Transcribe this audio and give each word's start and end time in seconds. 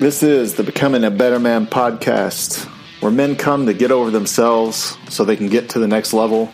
This 0.00 0.22
is 0.22 0.54
the 0.54 0.62
Becoming 0.62 1.04
a 1.04 1.10
Better 1.10 1.38
Man 1.38 1.66
podcast, 1.66 2.64
where 3.02 3.12
men 3.12 3.36
come 3.36 3.66
to 3.66 3.74
get 3.74 3.92
over 3.92 4.10
themselves 4.10 4.96
so 5.10 5.26
they 5.26 5.36
can 5.36 5.50
get 5.50 5.68
to 5.70 5.78
the 5.78 5.86
next 5.86 6.14
level 6.14 6.46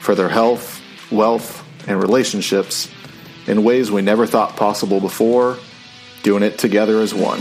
for 0.00 0.14
their 0.14 0.28
health, 0.28 0.82
wealth, 1.10 1.66
and 1.88 1.98
relationships 1.98 2.90
in 3.46 3.64
ways 3.64 3.90
we 3.90 4.02
never 4.02 4.26
thought 4.26 4.54
possible 4.54 5.00
before, 5.00 5.56
doing 6.22 6.42
it 6.42 6.58
together 6.58 7.00
as 7.00 7.14
one. 7.14 7.40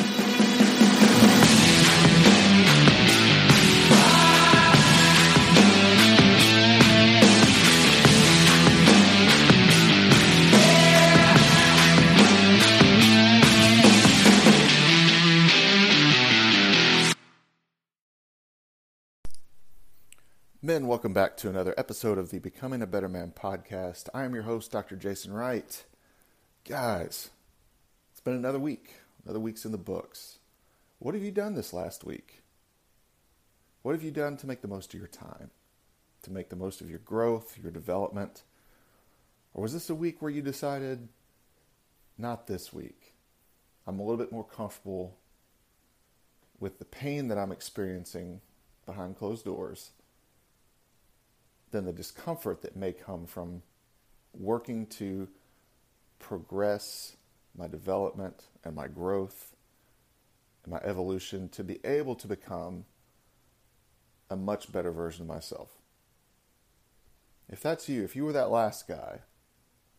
Men, 20.70 20.86
welcome 20.86 21.14
back 21.14 21.36
to 21.38 21.50
another 21.50 21.74
episode 21.80 22.20
of 22.20 22.30
the 22.30 22.38
Becoming 22.38 22.84
a 22.84 22.86
Better 22.86 23.10
Man 23.10 23.34
podcast. 23.36 24.08
I 24.14 24.24
am 24.24 24.36
your 24.36 24.44
host, 24.44 24.72
Dr. 24.72 24.96
Jason 24.96 25.34
Wright. 25.34 25.84
Guys, 26.64 27.32
it's 28.12 28.22
been 28.22 28.36
another 28.36 28.60
week. 28.60 29.00
Another 29.26 29.40
week's 29.40 29.66
in 29.66 29.72
the 29.72 29.80
books. 29.80 30.38
What 31.00 31.16
have 31.16 31.24
you 31.24 31.32
done 31.32 31.56
this 31.56 31.74
last 31.74 32.06
week? 32.06 32.44
What 33.82 33.94
have 33.94 34.04
you 34.04 34.12
done 34.12 34.38
to 34.38 34.46
make 34.46 34.62
the 34.62 34.68
most 34.68 34.94
of 34.94 35.00
your 35.00 35.08
time? 35.08 35.50
To 36.22 36.32
make 36.32 36.50
the 36.50 36.56
most 36.56 36.82
of 36.82 36.90
your 36.92 37.00
growth, 37.00 37.58
your 37.60 37.72
development? 37.72 38.44
Or 39.56 39.64
was 39.64 39.74
this 39.74 39.90
a 39.90 39.96
week 39.96 40.22
where 40.22 40.30
you 40.30 40.44
decided, 40.44 41.08
not 42.16 42.46
this 42.46 42.72
week? 42.72 43.16
I'm 43.88 43.98
a 43.98 44.04
little 44.04 44.24
bit 44.24 44.32
more 44.32 44.46
comfortable 44.46 45.18
with 46.60 46.78
the 46.78 46.86
pain 46.86 47.28
that 47.30 47.40
I'm 47.40 47.52
experiencing 47.52 48.42
behind 48.86 49.18
closed 49.18 49.46
doors 49.46 49.94
than 51.72 51.86
the 51.86 51.94
discomfort 51.94 52.62
that 52.62 52.76
may 52.76 52.94
come 52.94 53.26
from 53.26 53.62
working 54.34 54.86
to 54.86 55.28
progress 56.20 57.16
my 57.58 57.68
development 57.68 58.44
and 58.64 58.76
my 58.76 58.88
growth 58.88 59.56
and 60.64 60.72
my 60.72 60.80
evolution 60.84 61.50
to 61.50 61.64
be 61.64 61.80
able 61.84 62.16
to 62.16 62.28
become 62.28 62.86
a 64.30 64.36
much 64.36 64.72
better 64.72 64.92
version 64.92 65.24
of 65.24 65.28
myself. 65.28 65.70
If 67.50 67.62
that's 67.62 67.90
you, 67.90 68.04
if 68.04 68.16
you 68.16 68.26
were 68.26 68.34
that 68.34 68.52
last 68.52 68.88
guy, 68.88 69.20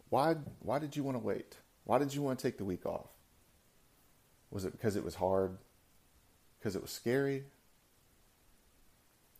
why 0.08 0.36
why 0.60 0.78
did 0.78 0.96
you 0.96 1.02
want 1.02 1.16
to 1.16 1.24
wait? 1.24 1.56
Why 1.84 1.98
did 1.98 2.14
you 2.14 2.22
want 2.22 2.38
to 2.38 2.42
take 2.42 2.58
the 2.58 2.64
week 2.64 2.86
off? 2.86 3.08
Was 4.50 4.64
it 4.64 4.72
because 4.72 4.96
it 4.96 5.04
was 5.04 5.16
hard? 5.16 5.58
Because 6.58 6.76
it 6.76 6.82
was 6.82 6.90
scary? 6.90 7.44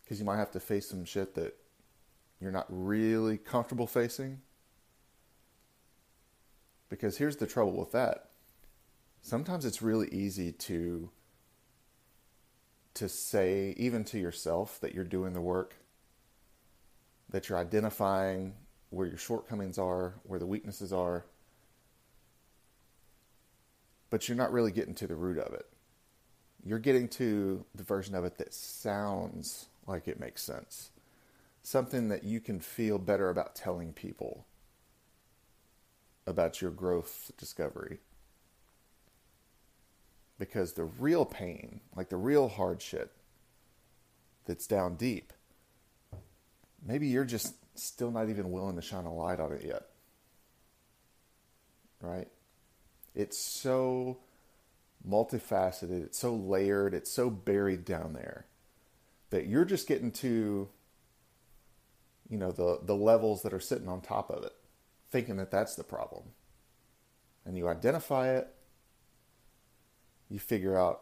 Because 0.03 0.19
you 0.19 0.25
might 0.25 0.37
have 0.37 0.51
to 0.51 0.59
face 0.59 0.89
some 0.89 1.05
shit 1.05 1.35
that 1.35 1.55
you're 2.41 2.51
not 2.51 2.65
really 2.69 3.37
comfortable 3.37 3.85
facing. 3.85 4.41
Because 6.89 7.17
here's 7.17 7.37
the 7.37 7.47
trouble 7.47 7.73
with 7.73 7.91
that. 7.91 8.31
Sometimes 9.21 9.63
it's 9.63 9.81
really 9.81 10.09
easy 10.09 10.51
to 10.51 11.11
to 12.93 13.07
say 13.07 13.73
even 13.77 14.03
to 14.03 14.19
yourself 14.19 14.77
that 14.81 14.93
you're 14.93 15.05
doing 15.05 15.31
the 15.31 15.39
work, 15.39 15.75
that 17.29 17.47
you're 17.47 17.57
identifying 17.57 18.53
where 18.89 19.07
your 19.07 19.17
shortcomings 19.17 19.77
are, 19.77 20.15
where 20.23 20.39
the 20.39 20.45
weaknesses 20.45 20.91
are, 20.91 21.25
but 24.09 24.27
you're 24.27 24.35
not 24.35 24.51
really 24.51 24.73
getting 24.73 24.93
to 24.93 25.07
the 25.07 25.15
root 25.15 25.37
of 25.37 25.53
it. 25.53 25.67
You're 26.65 26.79
getting 26.79 27.07
to 27.09 27.63
the 27.73 27.83
version 27.83 28.13
of 28.13 28.25
it 28.25 28.37
that 28.39 28.53
sounds 28.53 29.67
like 29.87 30.09
it 30.09 30.19
makes 30.19 30.43
sense 30.43 30.91
something 31.63 32.09
that 32.09 32.23
you 32.23 32.39
can 32.39 32.59
feel 32.59 32.97
better 32.97 33.29
about 33.29 33.55
telling 33.55 33.93
people 33.93 34.45
about 36.25 36.61
your 36.61 36.71
growth 36.71 37.31
discovery. 37.37 37.99
Because 40.39 40.73
the 40.73 40.85
real 40.85 41.25
pain, 41.25 41.81
like 41.95 42.09
the 42.09 42.17
real 42.17 42.47
hard 42.47 42.81
shit 42.81 43.11
that's 44.45 44.65
down 44.65 44.95
deep, 44.95 45.33
maybe 46.83 47.07
you're 47.07 47.25
just 47.25 47.55
still 47.75 48.11
not 48.11 48.29
even 48.29 48.51
willing 48.51 48.75
to 48.75 48.81
shine 48.81 49.05
a 49.05 49.13
light 49.13 49.39
on 49.39 49.51
it 49.51 49.63
yet. 49.63 49.83
Right? 52.01 52.27
It's 53.13 53.37
so 53.37 54.17
multifaceted, 55.07 56.03
it's 56.03 56.17
so 56.17 56.33
layered, 56.33 56.93
it's 56.93 57.11
so 57.11 57.29
buried 57.29 57.85
down 57.85 58.13
there 58.13 58.45
that 59.29 59.47
you're 59.47 59.65
just 59.65 59.87
getting 59.87 60.11
to 60.11 60.69
you 62.31 62.37
know 62.37 62.51
the 62.51 62.79
the 62.81 62.95
levels 62.95 63.43
that 63.43 63.53
are 63.53 63.59
sitting 63.59 63.89
on 63.89 64.01
top 64.01 64.31
of 64.31 64.43
it 64.43 64.53
thinking 65.11 65.35
that 65.35 65.51
that's 65.51 65.75
the 65.75 65.83
problem. 65.83 66.23
And 67.45 67.57
you 67.57 67.67
identify 67.67 68.29
it 68.29 68.47
you 70.29 70.39
figure 70.39 70.77
out 70.77 71.01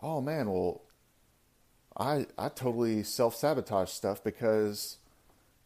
oh 0.00 0.20
man 0.20 0.48
well 0.48 0.82
i 1.98 2.24
i 2.38 2.48
totally 2.48 3.02
self-sabotage 3.02 3.90
stuff 3.90 4.22
because 4.22 4.98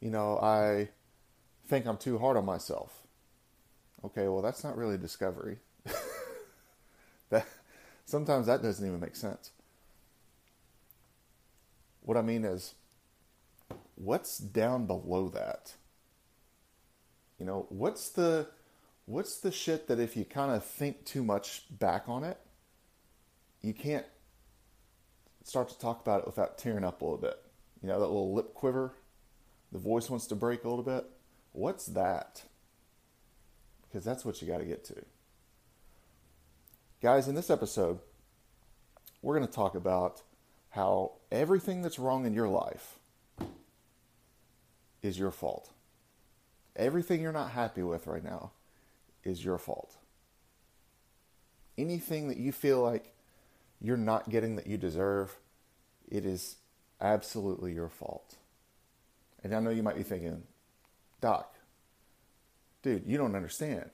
you 0.01 0.11
know 0.11 0.39
i 0.39 0.89
think 1.69 1.87
i'm 1.87 1.99
too 1.99 2.19
hard 2.19 2.37
on 2.39 2.47
myself. 2.47 3.03
Okay 4.03 4.27
well 4.27 4.41
that's 4.43 4.65
not 4.65 4.77
really 4.77 4.99
discovery. 4.99 5.59
That 7.31 7.49
sometimes 8.05 8.47
that 8.47 8.63
doesn't 8.63 8.87
even 8.87 9.01
make 9.01 9.17
sense. 9.17 9.51
What 12.03 12.17
i 12.17 12.23
mean 12.23 12.45
is 12.45 12.75
what's 13.95 14.39
down 14.39 14.87
below 14.87 15.29
that? 15.31 15.75
You 17.39 17.47
know, 17.47 17.67
what's 17.69 18.11
the 18.11 18.49
what's 19.07 19.39
the 19.39 19.53
shit 19.53 19.89
that 19.89 20.01
if 20.01 20.17
you 20.17 20.25
kind 20.25 20.53
of 20.53 20.65
think 20.65 21.05
too 21.05 21.23
much 21.23 21.65
back 21.71 22.05
on 22.09 22.25
it, 22.25 22.39
you 23.61 23.75
can't 23.75 24.07
start 25.43 25.69
to 25.69 25.79
talk 25.79 26.01
about 26.01 26.21
it 26.21 26.27
without 26.27 26.59
tearing 26.59 26.85
up 26.85 27.01
a 27.01 27.05
little 27.05 27.19
bit. 27.19 27.39
You 27.83 27.89
know, 27.89 28.01
that 28.01 28.07
little 28.07 28.33
lip 28.33 28.55
quiver, 28.55 28.95
the 29.73 29.79
voice 29.79 30.09
wants 30.09 30.27
to 30.29 30.35
break 30.35 30.65
a 30.65 30.69
little 30.69 30.85
bit. 30.85 31.05
What's 31.53 31.87
that? 31.87 32.43
Because 33.83 34.05
that's 34.05 34.25
what 34.25 34.41
you 34.41 34.49
got 34.49 34.59
to 34.59 34.65
get 34.65 34.85
to. 34.85 35.05
Guys, 37.03 37.29
in 37.29 37.35
this 37.35 37.51
episode, 37.51 37.99
we're 39.21 39.37
going 39.37 39.47
to 39.47 39.53
talk 39.53 39.75
about 39.75 40.23
how 40.71 41.13
everything 41.31 41.83
that's 41.83 41.99
wrong 41.99 42.25
in 42.25 42.33
your 42.33 42.49
life 42.49 42.99
is 45.05 45.19
your 45.19 45.31
fault. 45.31 45.71
Everything 46.77 47.21
you're 47.21 47.33
not 47.33 47.51
happy 47.51 47.83
with 47.83 48.07
right 48.07 48.25
now 48.25 48.53
is 49.23 49.45
your 49.45 49.59
fault. 49.59 49.97
Anything 51.77 52.29
that 52.29 52.39
you 52.39 52.53
feel 52.53 52.81
like 52.81 53.13
you're 53.81 53.97
not 53.97 54.31
getting 54.31 54.57
that 54.57 54.67
you 54.67 54.77
deserve, 54.77 55.37
it 56.09 56.25
is 56.25 56.57
absolutely 57.01 57.73
your 57.73 57.89
fault. 57.89 58.37
And 59.43 59.55
I 59.55 59.61
know 59.61 59.71
you 59.71 59.83
might 59.83 59.97
be 59.97 60.03
thinking, 60.03 60.43
Doc, 61.21 61.55
dude, 62.83 63.05
you 63.07 63.19
don't 63.19 63.37
understand. 63.37 63.91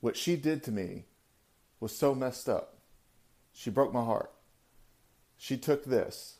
What 0.00 0.16
she 0.16 0.36
did 0.36 0.62
to 0.64 0.72
me 0.72 1.04
was 1.80 1.96
so 1.96 2.14
messed 2.14 2.48
up. 2.48 2.74
She 3.52 3.70
broke 3.70 3.92
my 3.92 4.04
heart. 4.04 4.32
She 5.38 5.56
took 5.56 5.84
this. 5.84 6.38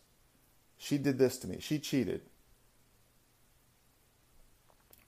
She 0.76 0.98
did 0.98 1.18
this 1.18 1.38
to 1.38 1.46
me. 1.46 1.58
She 1.60 1.78
cheated 1.78 2.22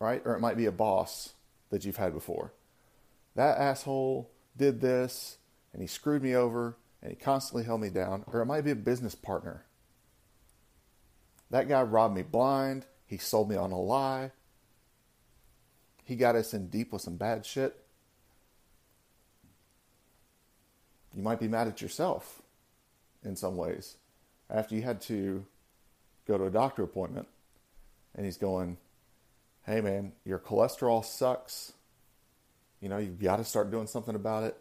right? 0.01 0.23
Or 0.25 0.35
it 0.35 0.41
might 0.41 0.57
be 0.57 0.67
a 0.67 0.73
boss 0.73 1.35
that 1.71 1.85
you've 1.85 1.97
had 1.97 2.13
before. 2.13 2.53
That 3.35 3.59
asshole 3.59 4.31
did 4.57 4.81
this 4.81 5.39
and 5.73 5.83
he 5.83 5.89
screwed 5.89 6.23
me 6.23 6.35
over 6.35 6.77
and 7.03 7.11
he 7.11 7.17
constantly 7.17 7.65
held 7.65 7.81
me 7.81 7.91
down. 7.91 8.25
Or 8.27 8.41
it 8.41 8.47
might 8.47 8.65
be 8.65 8.71
a 8.71 8.77
business 8.77 9.15
partner. 9.15 9.65
That 11.51 11.69
guy 11.69 11.83
robbed 11.83 12.15
me 12.15 12.23
blind. 12.23 12.87
He 13.07 13.19
sold 13.19 13.49
me 13.49 13.57
on 13.57 13.73
a 13.73 13.81
lie. 13.81 14.33
He 16.05 16.17
got 16.17 16.37
us 16.37 16.55
in 16.55 16.69
deep 16.69 16.93
with 16.93 17.03
some 17.03 17.17
bad 17.17 17.45
shit. 17.45 17.77
You 21.15 21.23
might 21.23 21.41
be 21.41 21.49
mad 21.49 21.69
at 21.69 21.81
yourself 21.83 22.43
in 23.25 23.37
some 23.37 23.57
ways 23.57 23.97
after 24.51 24.75
you 24.75 24.83
had 24.83 25.01
to 25.03 25.45
go 26.27 26.39
to 26.39 26.45
a 26.45 26.51
doctor 26.51 26.83
appointment 26.83 27.27
and 28.15 28.25
he's 28.25 28.37
going, 28.37 28.77
hey 29.69 29.83
man, 29.83 30.13
your 30.25 30.39
cholesterol 30.39 31.05
sucks. 31.05 31.75
You 32.81 32.89
know, 32.89 32.97
you've 32.97 33.21
got 33.21 33.37
to 33.37 33.45
start 33.45 33.71
doing 33.71 33.87
something 33.87 34.15
about 34.15 34.45
it. 34.45 34.57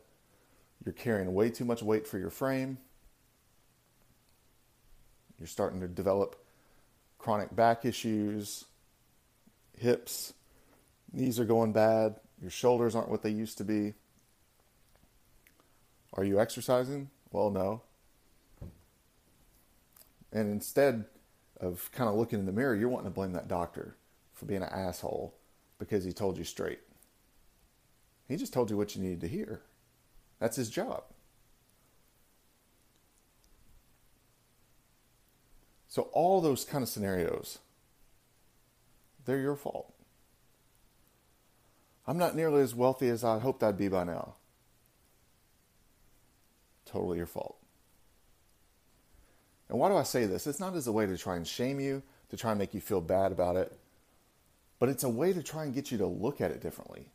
You're 0.83 0.93
carrying 0.93 1.33
way 1.33 1.49
too 1.49 1.63
much 1.63 1.81
weight 1.81 2.05
for 2.05 2.19
your 2.19 2.29
frame. 2.29 2.77
You're 5.39 5.47
starting 5.47 5.79
to 5.79 5.87
develop 5.87 6.35
chronic 7.19 7.55
back 7.55 7.85
issues, 7.85 8.65
hips, 9.77 10.33
knees 11.13 11.39
are 11.39 11.45
going 11.45 11.71
bad, 11.71 12.15
your 12.41 12.51
shoulders 12.51 12.93
aren't 12.93 13.09
what 13.09 13.23
they 13.23 13.29
used 13.29 13.57
to 13.59 13.63
be. 13.63 13.93
Are 16.13 16.23
you 16.23 16.39
exercising? 16.39 17.09
Well, 17.31 17.49
no. 17.49 17.81
And 20.33 20.51
instead 20.51 21.05
of 21.61 21.89
kind 21.93 22.09
of 22.09 22.15
looking 22.15 22.39
in 22.39 22.45
the 22.45 22.51
mirror, 22.51 22.75
you're 22.75 22.89
wanting 22.89 23.09
to 23.09 23.15
blame 23.15 23.33
that 23.33 23.47
doctor 23.47 23.95
for 24.37 24.45
being 24.45 24.61
an 24.61 24.69
asshole 24.69 25.33
because 25.79 26.03
he 26.03 26.13
told 26.13 26.37
you 26.37 26.43
straight. 26.43 26.79
He 28.27 28.35
just 28.37 28.53
told 28.53 28.69
you 28.69 28.77
what 28.77 28.95
you 28.95 29.01
needed 29.01 29.21
to 29.21 29.27
hear. 29.27 29.61
That's 30.39 30.55
his 30.55 30.69
job. 30.69 31.03
So, 35.87 36.03
all 36.13 36.41
those 36.41 36.63
kind 36.63 36.83
of 36.83 36.89
scenarios, 36.89 37.59
they're 39.25 39.39
your 39.39 39.55
fault. 39.55 39.93
I'm 42.05 42.17
not 42.17 42.35
nearly 42.35 42.61
as 42.61 42.75
wealthy 42.75 43.09
as 43.09 43.23
I 43.23 43.39
hoped 43.39 43.63
I'd 43.63 43.77
be 43.77 43.87
by 43.87 44.03
now. 44.03 44.35
Totally 46.85 47.17
your 47.17 47.25
fault. 47.25 47.57
And 49.69 49.79
why 49.79 49.89
do 49.89 49.97
I 49.97 50.03
say 50.03 50.25
this? 50.25 50.45
It's 50.45 50.59
not 50.59 50.75
as 50.75 50.87
a 50.87 50.91
way 50.91 51.05
to 51.05 51.17
try 51.17 51.35
and 51.35 51.47
shame 51.47 51.79
you, 51.79 52.03
to 52.29 52.37
try 52.37 52.51
and 52.51 52.59
make 52.59 52.73
you 52.73 52.81
feel 52.81 53.01
bad 53.01 53.31
about 53.31 53.55
it, 53.55 53.77
but 54.79 54.89
it's 54.89 55.03
a 55.03 55.09
way 55.09 55.33
to 55.33 55.43
try 55.43 55.63
and 55.63 55.73
get 55.73 55.91
you 55.91 55.97
to 55.97 56.07
look 56.07 56.41
at 56.41 56.51
it 56.51 56.61
differently. 56.61 57.05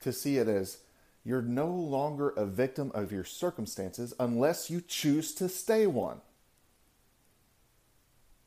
To 0.00 0.12
see 0.12 0.38
it 0.38 0.48
as 0.48 0.78
you're 1.24 1.42
no 1.42 1.66
longer 1.66 2.30
a 2.30 2.46
victim 2.46 2.90
of 2.94 3.12
your 3.12 3.24
circumstances 3.24 4.14
unless 4.18 4.70
you 4.70 4.80
choose 4.80 5.34
to 5.34 5.48
stay 5.48 5.86
one. 5.86 6.20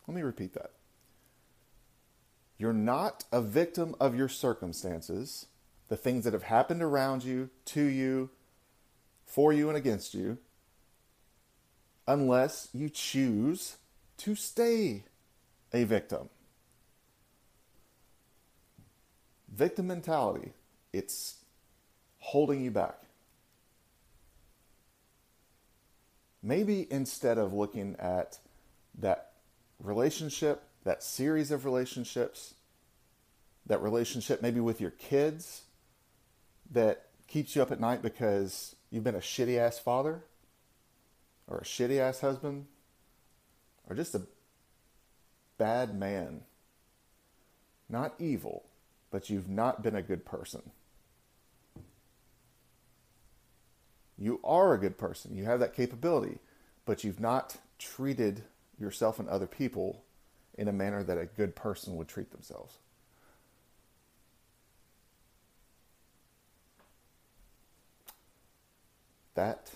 Let 0.07 0.15
me 0.15 0.23
repeat 0.23 0.53
that. 0.53 0.71
You're 2.57 2.73
not 2.73 3.23
a 3.31 3.41
victim 3.41 3.95
of 3.99 4.15
your 4.15 4.29
circumstances, 4.29 5.47
the 5.89 5.97
things 5.97 6.23
that 6.23 6.33
have 6.33 6.43
happened 6.43 6.81
around 6.81 7.23
you, 7.23 7.49
to 7.65 7.83
you, 7.83 8.29
for 9.25 9.51
you, 9.53 9.67
and 9.67 9.77
against 9.77 10.13
you, 10.13 10.37
unless 12.07 12.69
you 12.73 12.89
choose 12.89 13.77
to 14.17 14.35
stay 14.35 15.05
a 15.73 15.83
victim. 15.85 16.29
Victim 19.51 19.87
mentality, 19.87 20.53
it's 20.93 21.35
holding 22.19 22.63
you 22.63 22.71
back. 22.71 22.97
Maybe 26.41 26.87
instead 26.89 27.37
of 27.37 27.53
looking 27.53 27.95
at 27.99 28.39
that 28.97 29.33
relationship, 29.79 30.63
that 30.83 31.03
series 31.03 31.51
of 31.51 31.65
relationships, 31.65 32.55
that 33.65 33.81
relationship 33.81 34.41
maybe 34.41 34.59
with 34.59 34.81
your 34.81 34.91
kids 34.91 35.63
that 36.71 37.07
keeps 37.27 37.55
you 37.55 37.61
up 37.61 37.71
at 37.71 37.79
night 37.79 38.01
because 38.01 38.75
you've 38.89 39.03
been 39.03 39.15
a 39.15 39.19
shitty 39.19 39.57
ass 39.57 39.77
father 39.77 40.23
or 41.47 41.57
a 41.57 41.63
shitty 41.63 41.99
ass 41.99 42.21
husband 42.21 42.65
or 43.87 43.95
just 43.95 44.15
a 44.15 44.21
bad 45.57 45.93
man. 45.93 46.41
Not 47.89 48.15
evil, 48.19 48.63
but 49.11 49.29
you've 49.29 49.49
not 49.49 49.83
been 49.83 49.95
a 49.95 50.01
good 50.01 50.25
person. 50.25 50.61
You 54.17 54.39
are 54.43 54.73
a 54.73 54.79
good 54.79 54.97
person. 54.97 55.35
You 55.35 55.45
have 55.45 55.59
that 55.59 55.75
capability, 55.75 56.39
but 56.85 57.03
you've 57.03 57.19
not 57.19 57.57
treated 57.77 58.43
yourself 58.79 59.19
and 59.19 59.27
other 59.27 59.47
people 59.47 60.03
in 60.57 60.67
a 60.67 60.73
manner 60.73 61.03
that 61.03 61.17
a 61.17 61.25
good 61.25 61.55
person 61.55 61.95
would 61.97 62.07
treat 62.07 62.31
themselves. 62.31 62.77
That 69.33 69.71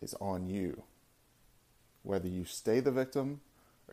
is 0.00 0.14
on 0.20 0.46
you, 0.46 0.84
whether 2.02 2.28
you 2.28 2.44
stay 2.44 2.80
the 2.80 2.92
victim 2.92 3.40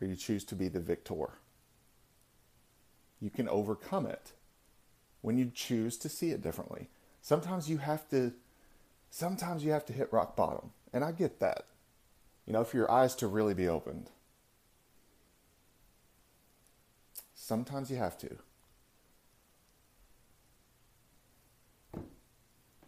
or 0.00 0.06
you 0.06 0.16
choose 0.16 0.44
to 0.44 0.54
be 0.54 0.68
the 0.68 0.80
victor. 0.80 1.41
You 3.22 3.30
can 3.30 3.48
overcome 3.48 4.04
it 4.04 4.32
when 5.20 5.38
you 5.38 5.52
choose 5.54 5.96
to 5.98 6.08
see 6.08 6.30
it 6.30 6.42
differently. 6.42 6.88
Sometimes 7.20 7.70
you 7.70 7.78
have 7.78 8.08
to 8.10 8.32
sometimes 9.10 9.64
you 9.64 9.70
have 9.70 9.86
to 9.86 9.92
hit 9.92 10.12
rock 10.12 10.34
bottom, 10.34 10.72
and 10.92 11.04
I 11.04 11.12
get 11.12 11.38
that. 11.38 11.66
You 12.46 12.52
know, 12.52 12.64
for 12.64 12.76
your 12.76 12.90
eyes 12.90 13.14
to 13.16 13.28
really 13.28 13.54
be 13.54 13.68
opened. 13.68 14.10
Sometimes 17.32 17.92
you 17.92 17.96
have 17.96 18.18
to. 18.18 18.38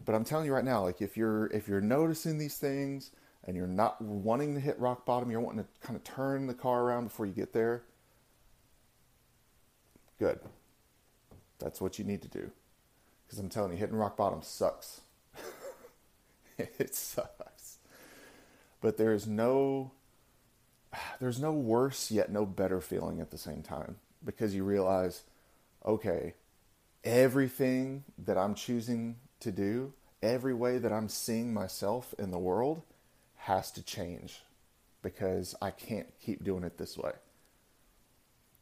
But 0.03 0.15
I'm 0.15 0.25
telling 0.25 0.45
you 0.45 0.53
right 0.53 0.65
now, 0.65 0.83
like 0.83 1.01
if 1.01 1.15
you're 1.15 1.47
if 1.47 1.69
you're 1.69 1.79
noticing 1.79 2.37
these 2.37 2.57
things 2.57 3.11
and 3.45 3.55
you're 3.55 3.67
not 3.67 4.01
wanting 4.01 4.53
to 4.55 4.59
hit 4.59 4.77
rock 4.79 5.05
bottom, 5.05 5.31
you're 5.31 5.39
wanting 5.39 5.63
to 5.63 5.69
kind 5.79 5.95
of 5.95 6.03
turn 6.03 6.47
the 6.47 6.53
car 6.53 6.83
around 6.83 7.05
before 7.05 7.25
you 7.25 7.31
get 7.31 7.53
there. 7.53 7.83
Good. 10.19 10.39
That's 11.59 11.81
what 11.81 11.99
you 11.99 12.05
need 12.05 12.21
to 12.21 12.27
do. 12.27 12.51
Because 13.25 13.39
I'm 13.39 13.49
telling 13.49 13.71
you, 13.71 13.77
hitting 13.77 13.95
rock 13.95 14.17
bottom 14.17 14.41
sucks. 14.41 15.01
it 16.57 16.95
sucks. 16.95 17.77
But 18.81 18.97
there's 18.97 19.27
no 19.27 19.91
there's 21.19 21.41
no 21.41 21.51
worse 21.51 22.11
yet 22.11 22.31
no 22.31 22.45
better 22.45 22.79
feeling 22.79 23.19
at 23.19 23.31
the 23.31 23.37
same 23.37 23.61
time 23.61 23.97
because 24.23 24.55
you 24.55 24.63
realize, 24.63 25.23
okay, 25.85 26.33
everything 27.03 28.03
that 28.17 28.37
I'm 28.37 28.55
choosing 28.55 29.17
to 29.41 29.51
do, 29.51 29.93
every 30.23 30.53
way 30.53 30.77
that 30.77 30.93
I'm 30.93 31.09
seeing 31.09 31.53
myself 31.53 32.13
in 32.17 32.31
the 32.31 32.39
world 32.39 32.81
has 33.37 33.71
to 33.71 33.83
change 33.83 34.41
because 35.01 35.53
I 35.61 35.71
can't 35.71 36.07
keep 36.19 36.43
doing 36.43 36.63
it 36.63 36.77
this 36.77 36.97
way. 36.97 37.11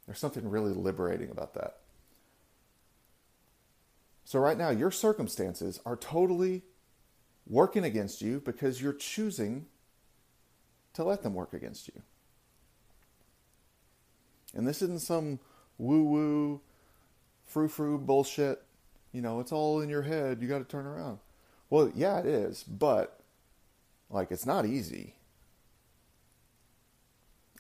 There's 0.06 0.20
something 0.20 0.50
really 0.50 0.74
liberating 0.74 1.30
about 1.30 1.54
that. 1.54 1.78
So, 4.26 4.40
right 4.40 4.58
now, 4.58 4.70
your 4.70 4.92
circumstances 4.92 5.80
are 5.86 5.96
totally 5.96 6.64
working 7.48 7.84
against 7.84 8.22
you 8.22 8.40
because 8.40 8.82
you're 8.82 8.94
choosing 8.94 9.66
to 10.94 11.04
let 11.04 11.24
them 11.24 11.34
work 11.34 11.54
against 11.54 11.88
you. 11.88 12.02
And 14.56 14.68
this 14.68 14.82
isn't 14.82 15.02
some 15.02 15.40
woo 15.78 16.04
woo, 16.04 16.62
frou 17.46 17.68
frou 17.68 17.98
bullshit 17.98 18.64
you 19.14 19.22
know, 19.22 19.40
it's 19.40 19.52
all 19.52 19.80
in 19.80 19.90
your 19.90 20.02
head. 20.02 20.40
You 20.42 20.48
got 20.48 20.58
to 20.58 20.66
turn 20.66 20.88
around. 20.88 21.20
Well, 21.70 21.92
yeah, 21.96 22.20
it 22.20 22.26
is, 22.26 22.64
but 22.64 23.20
like 24.10 24.32
it's 24.32 24.46
not 24.46 24.66
easy. 24.66 25.16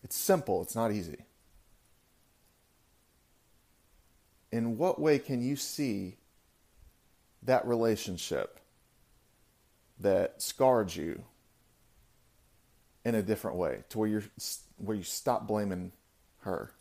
It's 0.04 0.18
simple, 0.18 0.62
it's 0.62 0.76
not 0.76 0.92
easy. 0.92 1.26
In 4.54 4.78
what 4.78 5.02
way 5.02 5.18
can 5.18 5.42
you 5.42 5.56
see 5.56 6.18
that 7.42 7.66
relationship 7.66 8.60
that 10.00 10.44
scarred 10.44 10.96
you 10.96 11.24
in 13.04 13.16
a 13.16 13.24
different 13.24 13.58
way 13.58 13.84
to 13.90 13.98
where 13.98 14.08
you're 14.08 14.24
where 14.78 14.96
you 14.96 15.02
stop 15.02 15.48
blaming 15.48 15.92
her? 16.42 16.72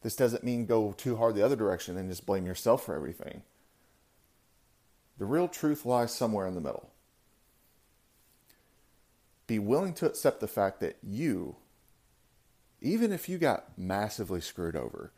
This 0.00 0.16
doesn't 0.16 0.42
mean 0.42 0.64
go 0.64 0.92
too 0.92 1.16
hard 1.16 1.34
the 1.34 1.44
other 1.44 1.56
direction 1.56 1.98
and 1.98 2.08
just 2.08 2.24
blame 2.24 2.46
yourself 2.46 2.86
for 2.86 2.94
everything. 2.94 3.42
The 5.18 5.26
real 5.26 5.48
truth 5.48 5.84
lies 5.84 6.14
somewhere 6.14 6.46
in 6.46 6.54
the 6.54 6.62
middle. 6.62 6.90
Be 9.46 9.58
willing 9.58 9.92
to 9.92 10.06
accept 10.06 10.40
the 10.40 10.48
fact 10.48 10.80
that 10.80 10.96
you, 11.02 11.56
even 12.86 13.12
if 13.12 13.28
you 13.28 13.38
got 13.38 13.78
massively 13.78 14.40
screwed 14.40 14.76
over, 14.76 15.12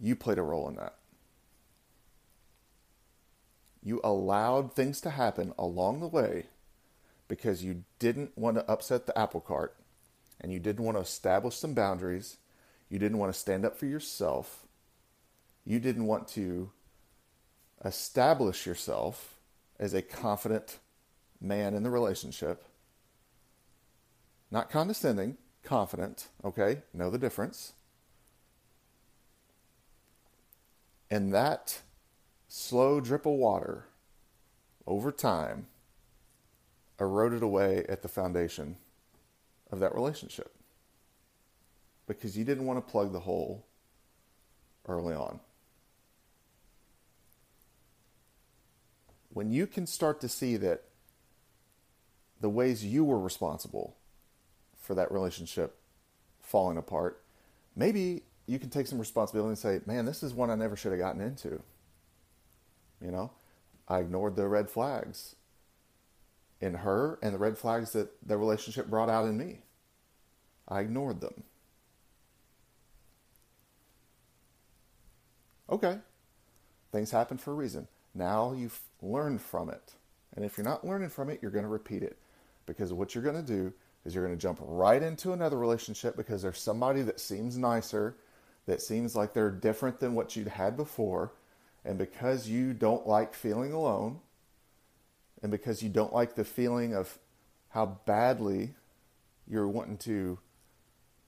you 0.00 0.16
played 0.16 0.38
a 0.38 0.42
role 0.42 0.68
in 0.68 0.76
that. 0.76 0.94
You 3.82 4.00
allowed 4.02 4.72
things 4.72 5.00
to 5.02 5.10
happen 5.10 5.52
along 5.58 6.00
the 6.00 6.08
way 6.08 6.46
because 7.28 7.62
you 7.62 7.84
didn't 7.98 8.36
want 8.36 8.56
to 8.56 8.70
upset 8.70 9.06
the 9.06 9.18
apple 9.18 9.40
cart 9.40 9.76
and 10.40 10.52
you 10.52 10.58
didn't 10.58 10.84
want 10.84 10.96
to 10.96 11.02
establish 11.02 11.56
some 11.56 11.74
boundaries 11.74 12.38
you 12.88 12.98
didn't 13.00 13.18
want 13.18 13.32
to 13.32 13.38
stand 13.38 13.64
up 13.64 13.76
for 13.76 13.86
yourself. 13.86 14.66
You 15.64 15.80
didn't 15.80 16.06
want 16.06 16.28
to 16.28 16.70
establish 17.84 18.66
yourself 18.66 19.38
as 19.78 19.94
a 19.94 20.02
confident 20.02 20.78
man 21.40 21.74
in 21.74 21.82
the 21.82 21.90
relationship. 21.90 22.64
Not 24.50 24.70
condescending, 24.70 25.38
confident, 25.64 26.28
okay? 26.44 26.82
Know 26.92 27.10
the 27.10 27.18
difference. 27.18 27.72
And 31.10 31.32
that 31.34 31.80
slow 32.48 33.00
drip 33.00 33.26
of 33.26 33.32
water 33.32 33.86
over 34.86 35.10
time 35.10 35.66
eroded 37.00 37.42
away 37.42 37.84
at 37.88 38.02
the 38.02 38.08
foundation 38.08 38.76
of 39.70 39.80
that 39.80 39.94
relationship 39.94 40.54
because 42.06 42.36
you 42.36 42.44
didn't 42.44 42.66
want 42.66 42.84
to 42.84 42.90
plug 42.90 43.12
the 43.12 43.20
hole 43.20 43.66
early 44.86 45.14
on. 45.14 45.40
when 49.34 49.50
you 49.50 49.66
can 49.66 49.86
start 49.86 50.20
to 50.20 50.28
see 50.28 50.56
that 50.56 50.84
the 52.40 52.48
ways 52.48 52.84
you 52.84 53.04
were 53.04 53.18
responsible 53.18 53.96
for 54.84 54.94
that 54.94 55.10
relationship 55.10 55.76
falling 56.40 56.76
apart, 56.76 57.22
maybe 57.74 58.22
you 58.46 58.58
can 58.58 58.68
take 58.68 58.86
some 58.86 58.98
responsibility 58.98 59.48
and 59.48 59.58
say, 59.58 59.80
man, 59.86 60.04
this 60.04 60.22
is 60.22 60.34
one 60.34 60.50
I 60.50 60.54
never 60.54 60.76
should 60.76 60.92
have 60.92 61.00
gotten 61.00 61.22
into. 61.22 61.62
You 63.00 63.10
know, 63.10 63.30
I 63.88 64.00
ignored 64.00 64.36
the 64.36 64.46
red 64.46 64.68
flags 64.68 65.36
in 66.60 66.74
her 66.74 67.18
and 67.22 67.34
the 67.34 67.38
red 67.38 67.56
flags 67.56 67.92
that 67.92 68.10
the 68.26 68.36
relationship 68.36 68.88
brought 68.88 69.08
out 69.08 69.26
in 69.26 69.38
me. 69.38 69.60
I 70.68 70.80
ignored 70.80 71.20
them. 71.20 71.44
Okay, 75.70 75.98
things 76.92 77.10
happen 77.10 77.38
for 77.38 77.52
a 77.52 77.54
reason. 77.54 77.88
Now 78.14 78.52
you've 78.52 78.80
learned 79.00 79.40
from 79.40 79.70
it. 79.70 79.94
And 80.36 80.44
if 80.44 80.58
you're 80.58 80.64
not 80.64 80.86
learning 80.86 81.08
from 81.08 81.30
it, 81.30 81.38
you're 81.40 81.50
going 81.50 81.64
to 81.64 81.70
repeat 81.70 82.02
it. 82.02 82.18
Because 82.66 82.92
what 82.92 83.14
you're 83.14 83.24
going 83.24 83.36
to 83.36 83.42
do 83.42 83.72
is 84.04 84.14
you're 84.14 84.24
going 84.26 84.36
to 84.36 84.42
jump 84.42 84.58
right 84.62 85.02
into 85.02 85.32
another 85.32 85.58
relationship 85.58 86.16
because 86.16 86.42
there's 86.42 86.60
somebody 86.60 87.02
that 87.02 87.20
seems 87.20 87.56
nicer, 87.56 88.16
that 88.66 88.82
seems 88.82 89.16
like 89.16 89.32
they're 89.32 89.50
different 89.50 89.98
than 90.00 90.14
what 90.14 90.36
you'd 90.36 90.48
had 90.48 90.76
before. 90.76 91.32
And 91.84 91.98
because 91.98 92.48
you 92.48 92.72
don't 92.72 93.06
like 93.06 93.34
feeling 93.34 93.72
alone, 93.72 94.20
and 95.42 95.50
because 95.50 95.82
you 95.82 95.90
don't 95.90 96.12
like 96.12 96.34
the 96.34 96.44
feeling 96.44 96.94
of 96.94 97.18
how 97.68 97.98
badly 98.06 98.74
you're 99.46 99.68
wanting 99.68 99.98
to 99.98 100.38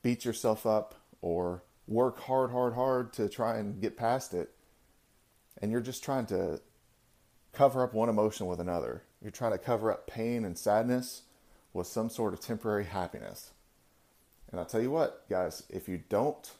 beat 0.02 0.24
yourself 0.24 0.64
up 0.64 0.94
or 1.20 1.62
work 1.86 2.20
hard, 2.20 2.50
hard, 2.50 2.74
hard 2.74 3.12
to 3.14 3.28
try 3.28 3.58
and 3.58 3.80
get 3.80 3.96
past 3.96 4.32
it, 4.32 4.50
and 5.60 5.70
you're 5.70 5.80
just 5.80 6.02
trying 6.02 6.26
to 6.26 6.60
cover 7.52 7.82
up 7.82 7.94
one 7.94 8.08
emotion 8.08 8.46
with 8.46 8.60
another. 8.60 9.02
You're 9.20 9.30
trying 9.30 9.52
to 9.52 9.58
cover 9.58 9.90
up 9.90 10.06
pain 10.06 10.44
and 10.44 10.56
sadness 10.56 11.22
with 11.76 11.86
some 11.86 12.08
sort 12.08 12.32
of 12.32 12.40
temporary 12.40 12.84
happiness. 12.84 13.50
And 14.50 14.58
I'll 14.58 14.66
tell 14.66 14.80
you 14.80 14.90
what, 14.90 15.28
guys, 15.28 15.62
if 15.68 15.88
you 15.88 16.02
don't 16.08 16.50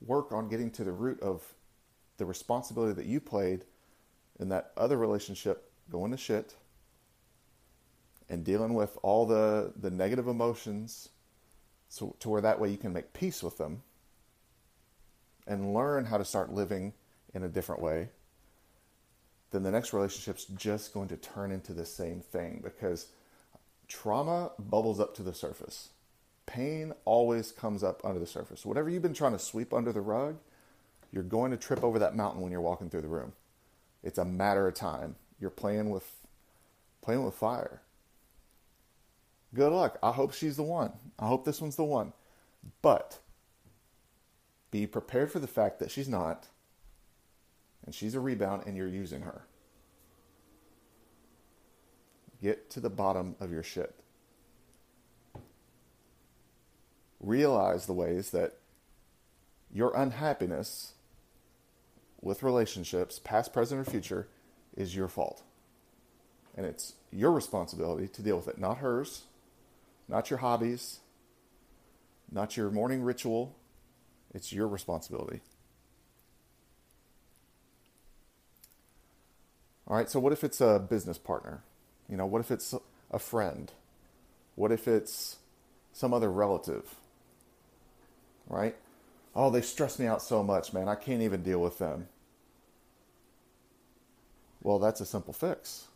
work 0.00 0.32
on 0.32 0.48
getting 0.48 0.70
to 0.72 0.84
the 0.84 0.92
root 0.92 1.20
of 1.20 1.42
the 2.16 2.24
responsibility 2.24 2.94
that 2.94 3.06
you 3.06 3.20
played 3.20 3.64
in 4.40 4.48
that 4.48 4.72
other 4.76 4.96
relationship 4.96 5.70
going 5.90 6.10
to 6.10 6.16
shit 6.16 6.54
and 8.28 8.44
dealing 8.44 8.74
with 8.74 8.96
all 9.02 9.26
the, 9.26 9.72
the 9.76 9.90
negative 9.90 10.28
emotions 10.28 11.10
so 11.88 12.16
to 12.18 12.28
where 12.28 12.40
that 12.40 12.58
way 12.58 12.68
you 12.70 12.76
can 12.76 12.92
make 12.92 13.12
peace 13.12 13.42
with 13.42 13.58
them 13.58 13.82
and 15.46 15.74
learn 15.74 16.06
how 16.06 16.16
to 16.16 16.24
start 16.24 16.52
living 16.52 16.92
in 17.34 17.42
a 17.42 17.48
different 17.48 17.82
way 17.82 18.08
then 19.50 19.62
the 19.62 19.70
next 19.70 19.92
relationship's 19.92 20.46
just 20.46 20.94
going 20.94 21.08
to 21.08 21.16
turn 21.16 21.52
into 21.52 21.72
the 21.72 21.86
same 21.86 22.20
thing 22.20 22.60
because 22.64 23.08
trauma 23.88 24.52
bubbles 24.58 25.00
up 25.00 25.14
to 25.16 25.22
the 25.22 25.34
surface. 25.34 25.90
Pain 26.46 26.92
always 27.04 27.52
comes 27.52 27.82
up 27.82 28.04
under 28.04 28.20
the 28.20 28.26
surface. 28.26 28.66
Whatever 28.66 28.90
you've 28.90 29.02
been 29.02 29.14
trying 29.14 29.32
to 29.32 29.38
sweep 29.38 29.72
under 29.72 29.92
the 29.92 30.00
rug, 30.00 30.36
you're 31.10 31.22
going 31.22 31.50
to 31.50 31.56
trip 31.56 31.82
over 31.82 31.98
that 31.98 32.16
mountain 32.16 32.42
when 32.42 32.52
you're 32.52 32.60
walking 32.60 32.90
through 32.90 33.02
the 33.02 33.08
room. 33.08 33.32
It's 34.02 34.18
a 34.18 34.24
matter 34.24 34.66
of 34.66 34.74
time. 34.74 35.16
You're 35.40 35.50
playing 35.50 35.90
with 35.90 36.10
playing 37.02 37.24
with 37.24 37.34
fire. 37.34 37.82
Good 39.54 39.72
luck. 39.72 39.98
I 40.02 40.10
hope 40.10 40.34
she's 40.34 40.56
the 40.56 40.62
one. 40.62 40.92
I 41.18 41.26
hope 41.26 41.44
this 41.44 41.60
one's 41.60 41.76
the 41.76 41.84
one. 41.84 42.12
But 42.82 43.20
be 44.70 44.86
prepared 44.86 45.30
for 45.30 45.38
the 45.38 45.46
fact 45.46 45.78
that 45.78 45.90
she's 45.90 46.08
not 46.08 46.48
and 47.84 47.94
she's 47.94 48.14
a 48.14 48.20
rebound 48.20 48.64
and 48.66 48.76
you're 48.76 48.88
using 48.88 49.22
her. 49.22 49.46
Get 52.44 52.68
to 52.72 52.80
the 52.80 52.90
bottom 52.90 53.36
of 53.40 53.50
your 53.50 53.62
shit. 53.62 53.94
Realize 57.18 57.86
the 57.86 57.94
ways 57.94 58.32
that 58.32 58.58
your 59.72 59.96
unhappiness 59.96 60.92
with 62.20 62.42
relationships, 62.42 63.18
past, 63.18 63.54
present, 63.54 63.80
or 63.80 63.90
future, 63.90 64.28
is 64.76 64.94
your 64.94 65.08
fault. 65.08 65.42
And 66.54 66.66
it's 66.66 66.96
your 67.10 67.32
responsibility 67.32 68.08
to 68.08 68.20
deal 68.20 68.36
with 68.36 68.48
it, 68.48 68.58
not 68.58 68.76
hers, 68.76 69.22
not 70.06 70.28
your 70.28 70.40
hobbies, 70.40 70.98
not 72.30 72.58
your 72.58 72.70
morning 72.70 73.00
ritual. 73.00 73.56
It's 74.34 74.52
your 74.52 74.68
responsibility. 74.68 75.40
All 79.88 79.96
right, 79.96 80.10
so 80.10 80.20
what 80.20 80.34
if 80.34 80.44
it's 80.44 80.60
a 80.60 80.78
business 80.78 81.16
partner? 81.16 81.62
You 82.08 82.16
know, 82.16 82.26
what 82.26 82.40
if 82.40 82.50
it's 82.50 82.74
a 83.10 83.18
friend? 83.18 83.72
What 84.54 84.72
if 84.72 84.86
it's 84.86 85.36
some 85.92 86.12
other 86.12 86.30
relative? 86.30 86.94
Right? 88.48 88.76
Oh, 89.34 89.50
they 89.50 89.62
stress 89.62 89.98
me 89.98 90.06
out 90.06 90.22
so 90.22 90.42
much, 90.42 90.72
man. 90.72 90.88
I 90.88 90.94
can't 90.94 91.22
even 91.22 91.42
deal 91.42 91.60
with 91.60 91.78
them. 91.78 92.08
Well, 94.62 94.78
that's 94.78 95.00
a 95.00 95.06
simple 95.06 95.32
fix. 95.32 95.88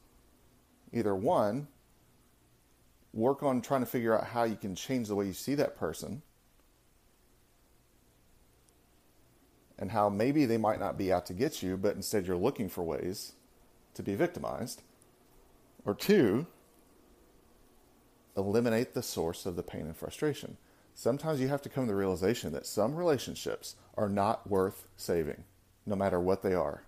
Either 0.92 1.14
one, 1.14 1.68
work 3.12 3.42
on 3.42 3.60
trying 3.60 3.80
to 3.80 3.86
figure 3.86 4.16
out 4.16 4.28
how 4.28 4.44
you 4.44 4.56
can 4.56 4.74
change 4.74 5.08
the 5.08 5.14
way 5.14 5.26
you 5.26 5.32
see 5.32 5.54
that 5.54 5.76
person 5.76 6.22
and 9.78 9.92
how 9.92 10.08
maybe 10.08 10.44
they 10.44 10.58
might 10.58 10.80
not 10.80 10.98
be 10.98 11.12
out 11.12 11.26
to 11.26 11.32
get 11.32 11.62
you, 11.62 11.76
but 11.76 11.94
instead 11.94 12.26
you're 12.26 12.36
looking 12.36 12.68
for 12.68 12.82
ways 12.82 13.32
to 13.94 14.02
be 14.02 14.14
victimized. 14.14 14.82
Or 15.88 15.94
two, 15.94 16.46
eliminate 18.36 18.92
the 18.92 19.02
source 19.02 19.46
of 19.46 19.56
the 19.56 19.62
pain 19.62 19.86
and 19.86 19.96
frustration. 19.96 20.58
Sometimes 20.94 21.40
you 21.40 21.48
have 21.48 21.62
to 21.62 21.70
come 21.70 21.86
to 21.86 21.92
the 21.92 21.96
realization 21.96 22.52
that 22.52 22.66
some 22.66 22.94
relationships 22.94 23.74
are 23.96 24.10
not 24.10 24.50
worth 24.50 24.86
saving, 24.98 25.44
no 25.86 25.96
matter 25.96 26.20
what 26.20 26.42
they 26.42 26.52
are. 26.52 26.82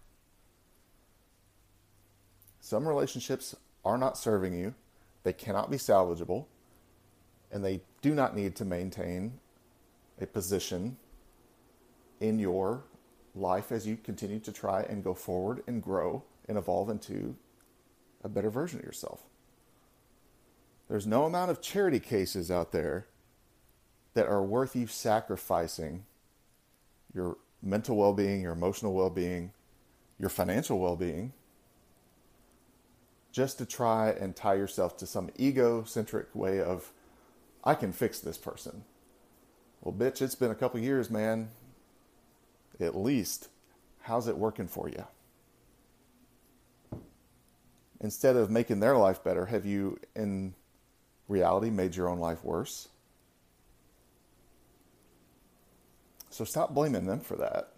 Some 2.61 2.87
relationships 2.87 3.57
are 3.87 3.97
not 3.97 4.19
serving 4.19 4.52
you, 4.52 4.75
they 5.23 5.33
cannot 5.33 5.71
be 5.71 5.78
salvageable, 5.78 6.45
and 7.50 7.64
they 7.64 7.80
do 8.02 8.14
not 8.14 8.37
need 8.37 8.54
to 8.57 8.66
maintain 8.66 9.40
a 10.21 10.26
position 10.26 10.99
in 12.21 12.38
your 12.38 12.85
life 13.35 13.73
as 13.73 13.87
you 13.87 13.97
continue 13.97 14.40
to 14.40 14.52
try 14.52 14.83
and 14.83 15.02
go 15.02 15.14
forward 15.14 15.62
and 15.66 15.83
grow 15.83 16.23
and 16.50 16.59
evolve 16.59 16.90
into 16.90 17.35
a 18.22 18.28
better 18.28 18.50
version 18.50 18.78
of 18.78 18.84
yourself. 18.84 19.22
There's 20.88 21.06
no 21.06 21.24
amount 21.24 21.50
of 21.50 21.62
charity 21.62 22.00
cases 22.00 22.50
out 22.50 22.72
there 22.72 23.06
that 24.14 24.26
are 24.26 24.42
worth 24.42 24.74
you 24.74 24.86
sacrificing 24.86 26.04
your 27.14 27.36
mental 27.62 27.96
well 27.96 28.12
being, 28.12 28.42
your 28.42 28.52
emotional 28.52 28.92
well 28.92 29.10
being, 29.10 29.52
your 30.18 30.28
financial 30.28 30.78
well 30.78 30.96
being, 30.96 31.32
just 33.32 33.58
to 33.58 33.66
try 33.66 34.10
and 34.10 34.34
tie 34.34 34.54
yourself 34.54 34.96
to 34.98 35.06
some 35.06 35.30
egocentric 35.38 36.34
way 36.34 36.60
of, 36.60 36.92
I 37.62 37.74
can 37.74 37.92
fix 37.92 38.18
this 38.18 38.38
person. 38.38 38.84
Well, 39.80 39.94
bitch, 39.94 40.20
it's 40.20 40.34
been 40.34 40.50
a 40.50 40.56
couple 40.56 40.80
years, 40.80 41.10
man. 41.10 41.50
At 42.80 42.96
least, 42.96 43.48
how's 44.02 44.28
it 44.28 44.36
working 44.36 44.66
for 44.66 44.88
you? 44.88 45.06
Instead 48.00 48.37
of 48.37 48.50
making 48.50 48.80
their 48.80 48.97
life 48.97 49.23
better, 49.23 49.47
have 49.47 49.66
you 49.66 49.99
in 50.14 50.54
reality 51.28 51.71
made 51.71 51.97
your 51.97 52.09
own 52.09 52.19
life 52.19 52.45
worse? 52.45 52.88
So 56.30 56.45
stop 56.45 56.75
blaming 56.75 57.07
them 57.07 57.21
for 57.21 57.37
that. 57.37 57.69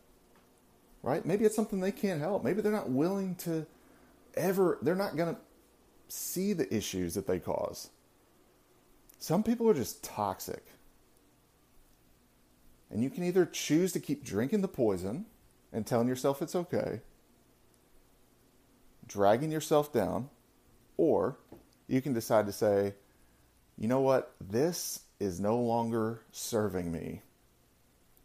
Right? 1.02 1.26
Maybe 1.26 1.44
it's 1.44 1.56
something 1.56 1.80
they 1.80 1.92
can't 1.92 2.20
help. 2.20 2.44
Maybe 2.44 2.60
they're 2.60 2.70
not 2.70 2.90
willing 2.90 3.34
to 3.36 3.66
ever, 4.34 4.78
they're 4.82 4.94
not 4.94 5.16
going 5.16 5.34
to 5.34 5.40
see 6.08 6.52
the 6.52 6.72
issues 6.72 7.14
that 7.14 7.26
they 7.26 7.38
cause. 7.38 7.90
Some 9.18 9.42
people 9.42 9.68
are 9.68 9.74
just 9.74 10.04
toxic. 10.04 10.64
And 12.90 13.02
you 13.02 13.10
can 13.10 13.24
either 13.24 13.46
choose 13.46 13.92
to 13.92 14.00
keep 14.00 14.24
drinking 14.24 14.60
the 14.60 14.68
poison 14.68 15.24
and 15.72 15.86
telling 15.86 16.08
yourself 16.08 16.42
it's 16.42 16.54
okay, 16.54 17.00
dragging 19.12 19.52
yourself 19.52 19.92
down, 19.92 20.30
or 20.96 21.36
you 21.86 22.00
can 22.00 22.12
decide 22.12 22.46
to 22.46 22.52
say, 22.52 22.94
you 23.76 23.88
know 23.88 24.00
what, 24.00 24.34
this 24.40 25.00
is 25.20 25.40
no 25.40 25.58
longer 25.58 26.22
serving 26.30 26.90
me, 26.90 27.20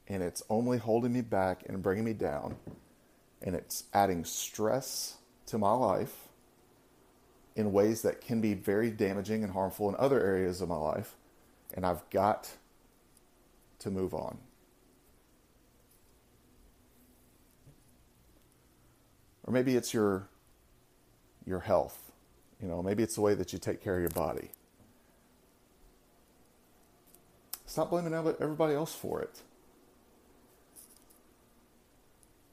and 0.07 0.23
it's 0.23 0.43
only 0.49 0.77
holding 0.77 1.11
me 1.13 1.21
back 1.21 1.63
and 1.67 1.83
bringing 1.83 2.05
me 2.05 2.13
down, 2.13 2.55
and 3.41 3.55
it's 3.55 3.83
adding 3.93 4.23
stress 4.23 5.17
to 5.45 5.57
my 5.57 5.73
life 5.73 6.29
in 7.55 7.71
ways 7.71 8.03
that 8.03 8.21
can 8.21 8.39
be 8.39 8.53
very 8.53 8.91
damaging 8.91 9.43
and 9.43 9.51
harmful 9.51 9.89
in 9.89 9.95
other 9.97 10.21
areas 10.21 10.61
of 10.61 10.69
my 10.69 10.77
life, 10.77 11.15
and 11.73 11.85
I've 11.85 12.07
got 12.09 12.49
to 13.79 13.91
move 13.91 14.13
on. 14.13 14.37
Or 19.43 19.53
maybe 19.53 19.75
it's 19.75 19.93
your 19.93 20.27
your 21.47 21.61
health. 21.61 22.11
You 22.61 22.67
know, 22.67 22.83
maybe 22.83 23.03
it's 23.03 23.15
the 23.15 23.21
way 23.21 23.33
that 23.33 23.53
you 23.53 23.59
take 23.59 23.81
care 23.81 23.95
of 23.95 24.01
your 24.01 24.09
body. 24.09 24.49
Stop 27.65 27.89
blaming 27.89 28.13
everybody 28.13 28.73
else 28.73 28.93
for 28.93 29.21
it. 29.21 29.41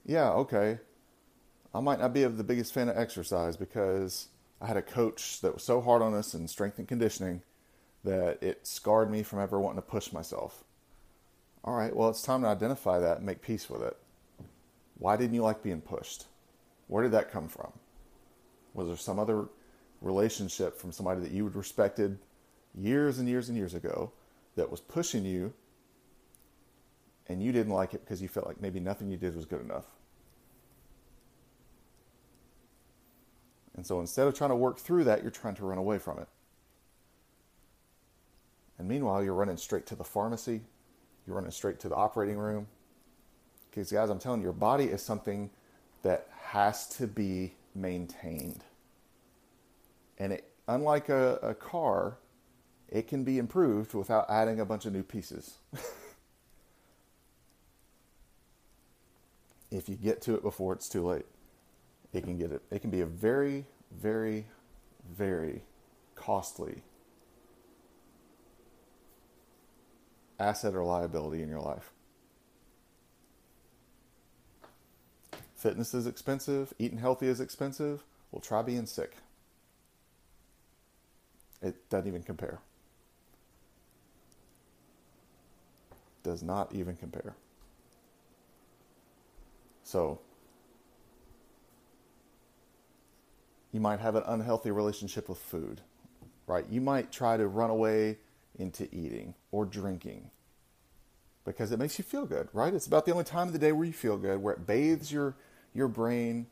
Yeah, 0.05 0.31
okay. 0.33 0.79
I 1.75 1.81
might 1.81 1.99
not 1.99 2.13
be 2.13 2.25
the 2.25 2.45
biggest 2.45 2.73
fan 2.73 2.89
of 2.89 2.97
exercise 2.97 3.57
because 3.57 4.29
I 4.61 4.67
had 4.67 4.77
a 4.77 4.83
coach 4.83 5.41
that 5.41 5.55
was 5.55 5.63
so 5.63 5.81
hard 5.81 6.03
on 6.03 6.15
us 6.15 6.35
in 6.35 6.47
strength 6.47 6.79
and 6.79 6.87
conditioning 6.87 7.43
that 8.05 8.43
it 8.43 8.67
scarred 8.67 9.11
me 9.11 9.23
from 9.23 9.41
ever 9.41 9.59
wanting 9.59 9.81
to 9.81 9.89
push 9.89 10.13
myself. 10.13 10.63
All 11.65 11.75
right, 11.75 11.97
well, 11.97 12.11
it's 12.11 12.23
time 12.23 12.43
to 12.43 12.49
identify 12.49 12.99
that 12.99 13.17
and 13.17 13.27
make 13.27 13.41
peace 13.41 13.71
with 13.71 13.83
it. 13.83 13.97
Why 14.99 15.17
didn't 15.17 15.35
you 15.35 15.43
like 15.43 15.63
being 15.63 15.81
pushed? 15.81 16.27
Where 16.87 17.03
did 17.03 17.13
that 17.13 17.33
come 17.33 17.49
from? 17.49 17.73
Was 18.75 18.89
there 18.89 18.97
some 18.97 19.19
other 19.19 19.47
relationship 20.01 20.79
from 20.79 20.93
somebody 20.93 21.21
that 21.21 21.31
you 21.31 21.45
had 21.45 21.57
respected 21.57 22.19
years 22.75 23.19
and 23.19 23.29
years 23.29 23.49
and 23.49 23.57
years 23.57 23.75
ago 23.75 24.13
that 24.57 24.71
was 24.71 24.81
pushing 24.81 25.25
you 25.25 25.53
and 27.29 27.43
you 27.43 27.53
didn't 27.53 27.73
like 27.73 27.95
it 27.95 28.05
because 28.05 28.21
you 28.21 28.29
felt 28.29 28.47
like 28.47 28.61
maybe 28.61 28.81
nothing 28.81 29.11
you 29.11 29.17
did 29.17 29.35
was 29.35 29.47
good 29.47 29.63
enough? 29.63 29.87
And 33.77 33.87
so 33.87 34.01
instead 34.01 34.27
of 34.27 34.35
trying 34.35 34.51
to 34.51 34.57
work 34.57 34.79
through 34.79 35.05
that, 35.05 35.23
you're 35.23 35.31
trying 35.31 35.55
to 35.57 35.65
run 35.65 35.79
away 35.79 35.99
from 35.99 36.19
it. 36.19 36.29
And 38.79 38.89
meanwhile, 38.89 39.23
you're 39.23 39.35
running 39.35 39.57
straight 39.57 39.87
to 39.87 39.97
the 39.97 40.05
pharmacy, 40.05 40.61
you're 41.27 41.37
running 41.37 41.51
straight 41.51 41.81
to 41.81 41.89
the 41.89 41.95
operating 41.95 42.37
room. 42.37 42.67
Because, 43.71 43.91
guys, 43.91 44.11
I'm 44.11 44.19
telling 44.19 44.41
you, 44.41 44.45
your 44.45 44.53
body 44.53 44.85
is 44.85 45.03
something 45.03 45.51
that 46.03 46.29
has 46.43 46.87
to 46.89 47.07
be 47.07 47.55
maintained. 47.75 48.65
And 50.19 50.33
it, 50.33 50.51
unlike 50.69 51.09
a, 51.09 51.39
a 51.43 51.55
car, 51.55 52.19
it 52.89 53.09
can 53.09 53.25
be 53.25 53.39
improved 53.39 53.95
without 53.95 54.31
adding 54.31 54.61
a 54.61 54.65
bunch 54.65 54.87
of 54.87 54.93
new 54.93 55.03
pieces. 55.03 55.59
if 59.71 59.89
you 59.89 59.97
get 59.97 60.21
to 60.23 60.35
it 60.35 60.43
before 60.43 60.73
it's 60.73 60.89
too 60.89 61.05
late, 61.05 61.27
it 62.13 62.23
can 62.23 62.39
get 62.39 62.53
it. 62.53 62.63
It 62.71 62.81
can 62.81 62.91
be 62.91 63.01
a 63.01 63.07
very, 63.07 63.67
very, 63.91 64.47
very 65.17 65.63
costly 66.15 66.83
asset 70.39 70.75
or 70.75 70.85
liability 70.85 71.43
in 71.43 71.49
your 71.49 71.61
life. 71.61 71.94
Fitness 75.65 75.95
is 75.95 76.07
expensive, 76.07 76.75
eating 76.79 76.99
healthy 76.99 77.27
is 77.27 77.41
expensive. 77.41 78.05
Well, 78.31 78.43
try 78.43 78.61
being 78.61 78.85
sick. 78.85 79.17
It 81.63 81.89
doesn't 81.89 82.07
even 82.07 82.23
compare. 82.23 82.59
Does 86.23 86.43
not 86.43 86.75
even 86.75 86.97
compare. 86.97 87.35
So, 89.85 90.21
you 93.73 93.81
might 93.81 94.01
have 94.01 94.17
an 94.17 94.25
unhealthy 94.27 94.71
relationship 94.71 95.31
with 95.31 95.39
food, 95.39 95.81
right? 96.47 96.67
You 96.69 96.83
might 96.83 97.11
try 97.11 97.39
to 97.39 97.47
run 97.47 97.71
away 97.71 98.19
into 98.59 98.85
eating 98.95 99.33
or 99.51 99.65
drinking 99.65 100.31
because 101.47 101.73
it 101.73 101.79
makes 101.79 101.99
you 101.99 102.05
feel 102.05 102.27
good, 102.27 102.51
right? 102.53 102.75
It's 102.75 102.87
about 102.87 103.07
the 103.07 103.13
only 103.13 103.25
time 103.25 103.47
of 103.47 103.55
the 103.55 103.59
day 103.59 103.73
where 103.73 103.87
you 103.87 103.95
feel 103.95 104.19
good, 104.19 104.43
where 104.43 104.53
it 104.53 104.67
bathes 104.67 105.11
your, 105.11 105.35
your 105.75 105.89
brain 105.89 106.47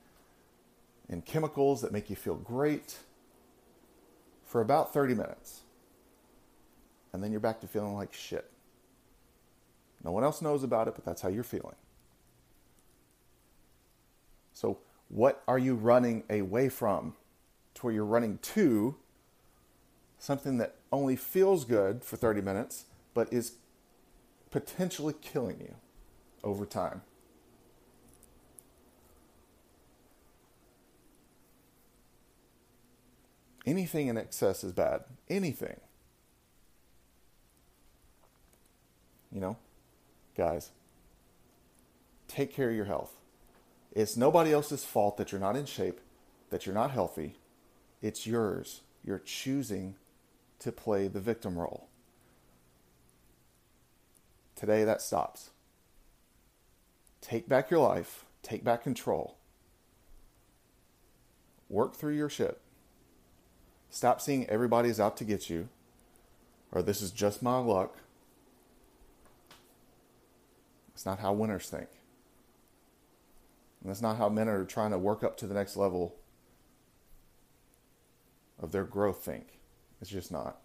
in 1.09 1.23
chemicals 1.23 1.81
that 1.83 1.93
make 1.93 2.11
you 2.11 2.17
feel 2.17 2.35
great 2.35 2.97
for 4.45 4.61
about 4.61 4.93
30 4.93 5.15
minutes. 5.15 5.61
And 7.13 7.23
then 7.23 7.31
you're 7.31 7.41
back 7.41 7.61
to 7.61 7.67
feeling 7.67 7.95
like 7.95 8.13
shit. 8.13 8.51
No 10.05 10.11
one 10.11 10.25
else 10.25 10.43
knows 10.43 10.63
about 10.65 10.89
it, 10.89 10.95
but 10.95 11.05
that's 11.05 11.23
how 11.23 11.29
you're 11.29 11.45
feeling. 11.45 11.77
So, 14.53 14.79
what 15.09 15.43
are 15.47 15.59
you 15.59 15.75
running 15.75 16.25
away 16.29 16.69
from? 16.69 17.15
To 17.75 17.83
where 17.83 17.95
you're 17.95 18.05
running 18.05 18.39
to 18.39 18.97
something 20.19 20.59
that 20.59 20.77
only 20.93 21.17
feels 21.17 21.65
good 21.65 22.05
for 22.05 22.17
30 22.17 22.43
minutes, 22.43 22.85
but 23.15 23.33
is 23.33 23.55
potentially 24.51 25.15
killing 25.21 25.59
you 25.61 25.75
over 26.45 26.65
time. 26.65 27.03
Anything 33.65 34.09
in 34.09 34.17
excess 34.17 34.65
is 34.65 34.73
bad. 34.73 35.05
Anything. 35.29 35.81
You 39.31 39.41
know, 39.41 39.57
guys, 40.37 40.71
take 42.29 42.53
care 42.53 42.71
of 42.71 42.77
your 42.77 42.85
health. 42.85 43.17
It's 43.93 44.17
nobody 44.17 44.53
else's 44.53 44.85
fault 44.85 45.17
that 45.17 45.33
you're 45.33 45.41
not 45.41 45.57
in 45.57 45.67
shape, 45.67 46.01
that 46.51 46.67
you're 46.67 46.75
not 46.75 46.91
healthy. 46.91 47.37
It's 48.01 48.27
yours. 48.27 48.81
You're 49.05 49.19
choosing 49.19 49.97
to 50.59 50.73
play 50.73 51.09
the 51.09 51.21
victim 51.21 51.59
role. 51.59 51.89
Today, 54.57 54.85
that 54.85 55.03
stops. 55.03 55.51
Take 57.21 57.49
back 57.49 57.71
your 57.71 57.81
life, 57.81 58.25
take 58.43 58.65
back 58.65 58.83
control. 58.83 59.37
Work 61.69 61.97
through 61.97 62.15
your 62.15 62.29
shit. 62.29 62.62
Stop 63.93 64.23
seeing 64.23 64.49
everybody's 64.49 64.99
out 64.99 65.19
to 65.19 65.25
get 65.25 65.51
you, 65.51 65.69
or 66.73 66.81
this 66.81 67.03
is 67.03 67.11
just 67.11 67.43
my 67.43 67.59
luck. 67.59 67.99
It's 70.95 71.05
not 71.05 71.19
how 71.19 71.35
winners 71.35 71.69
think. 71.69 71.89
And 73.83 73.91
that's 73.91 74.01
not 74.01 74.17
how 74.17 74.31
men 74.31 74.49
are 74.49 74.65
trying 74.65 74.93
to 74.93 74.99
work 74.99 75.23
up 75.23 75.37
to 75.37 75.47
the 75.47 75.53
next 75.53 75.77
level 75.77 76.15
of 78.59 78.73
their 78.73 78.85
growth 78.85 79.23
think. 79.23 79.59
It's 80.01 80.11
just 80.11 80.33
not. 80.33 80.57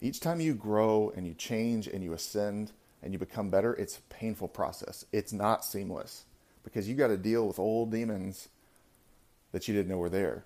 Each 0.00 0.20
time 0.20 0.40
you 0.40 0.54
grow 0.54 1.12
and 1.16 1.26
you 1.26 1.34
change 1.34 1.88
and 1.88 2.04
you 2.04 2.12
ascend 2.12 2.70
and 3.02 3.12
you 3.12 3.18
become 3.18 3.50
better, 3.50 3.74
it's 3.74 3.98
a 3.98 4.14
painful 4.14 4.46
process. 4.46 5.06
It's 5.10 5.32
not 5.32 5.64
seamless 5.64 6.24
because 6.62 6.88
you 6.88 6.94
got 6.94 7.08
to 7.08 7.16
deal 7.16 7.48
with 7.48 7.58
old 7.58 7.90
demons 7.90 8.48
that 9.50 9.66
you 9.66 9.74
didn't 9.74 9.90
know 9.90 9.98
were 9.98 10.08
there. 10.08 10.44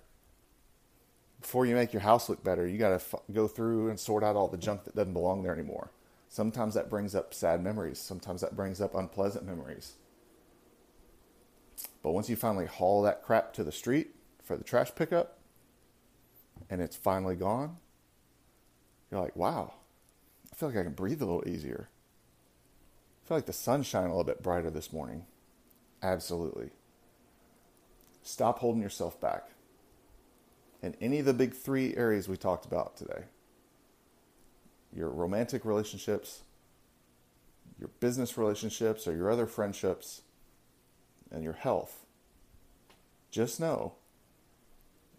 Before 1.41 1.65
you 1.65 1.75
make 1.75 1.93
your 1.93 2.01
house 2.01 2.29
look 2.29 2.43
better, 2.43 2.67
you 2.67 2.77
got 2.77 2.89
to 2.89 2.95
f- 2.95 3.15
go 3.31 3.47
through 3.47 3.89
and 3.89 3.99
sort 3.99 4.23
out 4.23 4.35
all 4.35 4.47
the 4.47 4.57
junk 4.57 4.83
that 4.83 4.95
doesn't 4.95 5.13
belong 5.13 5.43
there 5.43 5.53
anymore. 5.53 5.91
Sometimes 6.27 6.73
that 6.75 6.89
brings 6.89 7.15
up 7.15 7.33
sad 7.33 7.63
memories, 7.63 7.97
sometimes 7.99 8.41
that 8.41 8.55
brings 8.55 8.81
up 8.81 8.93
unpleasant 8.93 9.45
memories. 9.45 9.93
But 12.03 12.11
once 12.11 12.29
you 12.29 12.35
finally 12.35 12.65
haul 12.65 13.01
that 13.03 13.23
crap 13.23 13.53
to 13.53 13.63
the 13.63 13.71
street 13.71 14.15
for 14.43 14.57
the 14.57 14.63
trash 14.63 14.93
pickup 14.95 15.39
and 16.69 16.81
it's 16.81 16.95
finally 16.95 17.35
gone, 17.35 17.77
you're 19.09 19.21
like, 19.21 19.35
wow, 19.35 19.73
I 20.51 20.55
feel 20.55 20.69
like 20.69 20.77
I 20.77 20.83
can 20.83 20.93
breathe 20.93 21.21
a 21.21 21.25
little 21.25 21.47
easier. 21.47 21.89
I 23.23 23.27
feel 23.27 23.37
like 23.37 23.45
the 23.45 23.53
sun's 23.53 23.87
shining 23.87 24.11
a 24.11 24.11
little 24.11 24.23
bit 24.23 24.43
brighter 24.43 24.69
this 24.69 24.93
morning. 24.93 25.25
Absolutely. 26.03 26.69
Stop 28.23 28.59
holding 28.59 28.81
yourself 28.81 29.19
back. 29.19 29.49
In 30.81 30.95
any 31.01 31.19
of 31.19 31.25
the 31.25 31.33
big 31.33 31.53
three 31.53 31.95
areas 31.95 32.27
we 32.27 32.37
talked 32.37 32.65
about 32.65 32.95
today 32.95 33.23
your 34.91 35.09
romantic 35.09 35.65
relationships, 35.65 36.41
your 37.79 37.89
business 37.99 38.37
relationships, 38.37 39.07
or 39.07 39.15
your 39.15 39.29
other 39.29 39.45
friendships, 39.45 40.21
and 41.31 41.43
your 41.43 41.53
health, 41.53 42.05
just 43.29 43.59
know 43.59 43.93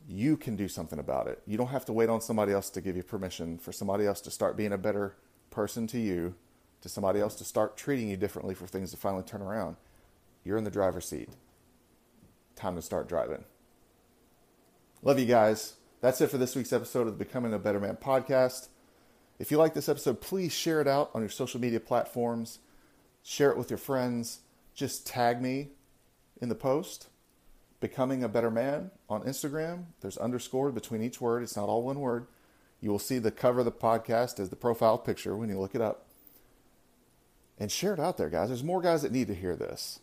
you 0.09 0.37
can 0.37 0.57
do 0.57 0.67
something 0.67 0.99
about 0.99 1.29
it. 1.29 1.41
You 1.47 1.57
don't 1.57 1.69
have 1.69 1.85
to 1.85 1.93
wait 1.93 2.09
on 2.09 2.21
somebody 2.21 2.53
else 2.53 2.69
to 2.71 2.81
give 2.81 2.97
you 2.97 3.05
permission 3.05 3.59
for 3.59 3.71
somebody 3.71 4.07
else 4.07 4.21
to 4.23 4.31
start 4.31 4.57
being 4.57 4.73
a 4.73 4.79
better 4.79 5.15
person 5.51 5.87
to 5.89 5.99
you, 6.01 6.35
to 6.81 6.89
somebody 6.89 7.21
else 7.21 7.37
to 7.37 7.45
start 7.45 7.77
treating 7.77 8.09
you 8.09 8.17
differently 8.17 8.55
for 8.55 8.67
things 8.67 8.91
to 8.91 8.97
finally 8.97 9.23
turn 9.23 9.43
around. 9.43 9.77
You're 10.45 10.59
in 10.59 10.65
the 10.65 10.71
driver's 10.71 11.09
seat. 11.09 11.29
Time 12.57 12.75
to 12.75 12.83
start 12.83 13.09
driving. 13.09 13.45
Love 15.03 15.19
you 15.19 15.25
guys. 15.25 15.77
That's 16.03 16.21
it 16.21 16.27
for 16.27 16.37
this 16.37 16.55
week's 16.55 16.75
episode 16.75 17.07
of 17.07 17.19
the 17.19 17.25
Becoming 17.25 17.55
a 17.55 17.59
Better 17.59 17.81
Man 17.81 17.97
podcast. 17.97 18.69
If 19.39 19.51
you 19.51 19.57
like 19.57 19.73
this 19.73 19.89
episode, 19.89 20.21
please 20.21 20.53
share 20.53 20.83
it 20.83 20.87
out 20.87 21.11
on 21.15 21.23
your 21.23 21.31
social 21.31 21.59
media 21.59 21.81
platforms. 21.81 22.59
Share 23.23 23.51
it 23.51 23.57
with 23.57 23.71
your 23.71 23.79
friends. 23.79 24.41
Just 24.75 25.07
tag 25.07 25.41
me 25.41 25.69
in 26.39 26.51
the 26.51 26.55
post 26.55 27.09
Becoming 27.81 28.23
a 28.23 28.29
Better 28.29 28.51
Man 28.51 28.91
on 29.09 29.23
Instagram. 29.23 29.85
There's 30.03 30.19
underscore 30.19 30.71
between 30.71 31.01
each 31.01 31.19
word. 31.19 31.43
It's 31.43 31.57
not 31.57 31.71
all 31.71 31.83
one 31.83 32.01
word. 32.01 32.27
You 32.83 32.91
will 32.91 32.99
see 32.99 33.19
the 33.19 33.31
cover 33.31 33.61
of 33.61 33.65
the 33.65 33.73
podcast 33.73 34.39
as 34.39 34.51
the 34.51 34.57
profile 34.57 34.99
picture 34.99 35.35
when 35.35 35.49
you 35.49 35.59
look 35.59 35.75
it 35.75 35.81
up. 35.81 36.09
And 37.59 37.73
share 37.73 37.95
it 37.95 38.01
out 38.01 38.19
there, 38.19 38.29
guys. 38.29 38.49
There's 38.49 38.63
more 38.63 38.83
guys 38.83 39.01
that 39.01 39.13
need 39.13 39.29
to 39.29 39.35
hear 39.35 39.57
this. 39.57 40.01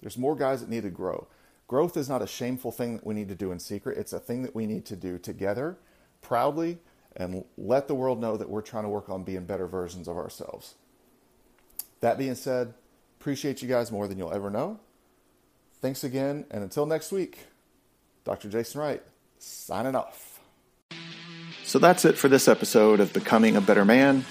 There's 0.00 0.18
more 0.18 0.34
guys 0.34 0.62
that 0.62 0.68
need 0.68 0.82
to 0.82 0.90
grow. 0.90 1.28
Growth 1.72 1.96
is 1.96 2.06
not 2.06 2.20
a 2.20 2.26
shameful 2.26 2.70
thing 2.70 2.96
that 2.96 3.06
we 3.06 3.14
need 3.14 3.28
to 3.30 3.34
do 3.34 3.50
in 3.50 3.58
secret. 3.58 3.96
It's 3.96 4.12
a 4.12 4.18
thing 4.18 4.42
that 4.42 4.54
we 4.54 4.66
need 4.66 4.84
to 4.84 4.94
do 4.94 5.16
together, 5.16 5.78
proudly, 6.20 6.76
and 7.16 7.46
let 7.56 7.88
the 7.88 7.94
world 7.94 8.20
know 8.20 8.36
that 8.36 8.50
we're 8.50 8.60
trying 8.60 8.82
to 8.82 8.90
work 8.90 9.08
on 9.08 9.22
being 9.22 9.46
better 9.46 9.66
versions 9.66 10.06
of 10.06 10.18
ourselves. 10.18 10.74
That 12.02 12.18
being 12.18 12.34
said, 12.34 12.74
appreciate 13.18 13.62
you 13.62 13.68
guys 13.68 13.90
more 13.90 14.06
than 14.06 14.18
you'll 14.18 14.34
ever 14.34 14.50
know. 14.50 14.80
Thanks 15.80 16.04
again, 16.04 16.44
and 16.50 16.62
until 16.62 16.84
next 16.84 17.10
week, 17.10 17.38
Dr. 18.24 18.50
Jason 18.50 18.78
Wright, 18.78 19.02
signing 19.38 19.96
off. 19.96 20.40
So 21.64 21.78
that's 21.78 22.04
it 22.04 22.18
for 22.18 22.28
this 22.28 22.48
episode 22.48 23.00
of 23.00 23.14
Becoming 23.14 23.56
a 23.56 23.62
Better 23.62 23.86
Man. 23.86 24.26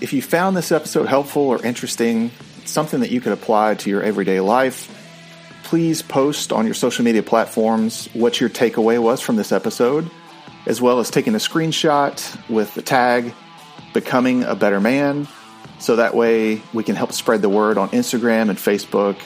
If 0.00 0.14
you 0.14 0.22
found 0.22 0.56
this 0.56 0.72
episode 0.72 1.08
helpful 1.08 1.42
or 1.42 1.62
interesting, 1.62 2.30
something 2.64 3.00
that 3.00 3.10
you 3.10 3.20
could 3.20 3.32
apply 3.34 3.74
to 3.74 3.90
your 3.90 4.02
everyday 4.02 4.40
life, 4.40 4.96
please 5.70 6.02
post 6.02 6.52
on 6.52 6.64
your 6.64 6.74
social 6.74 7.04
media 7.04 7.22
platforms 7.22 8.08
what 8.12 8.40
your 8.40 8.50
takeaway 8.50 9.00
was 9.00 9.20
from 9.20 9.36
this 9.36 9.52
episode, 9.52 10.10
as 10.66 10.82
well 10.82 10.98
as 10.98 11.10
taking 11.10 11.36
a 11.36 11.38
screenshot 11.38 12.50
with 12.50 12.74
the 12.74 12.82
tag 12.82 13.32
Becoming 13.94 14.42
a 14.42 14.56
Better 14.56 14.80
Man. 14.80 15.28
So 15.78 15.94
that 15.94 16.16
way 16.16 16.60
we 16.74 16.82
can 16.82 16.96
help 16.96 17.12
spread 17.12 17.40
the 17.40 17.48
word 17.48 17.78
on 17.78 17.88
Instagram 17.90 18.50
and 18.50 18.58
Facebook 18.58 19.16